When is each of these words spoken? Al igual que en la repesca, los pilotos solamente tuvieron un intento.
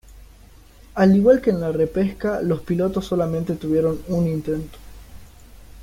Al 0.95 1.15
igual 1.15 1.41
que 1.43 1.51
en 1.51 1.61
la 1.61 1.71
repesca, 1.71 2.41
los 2.41 2.61
pilotos 2.61 3.05
solamente 3.05 3.53
tuvieron 3.53 4.01
un 4.07 4.27
intento. 4.27 4.79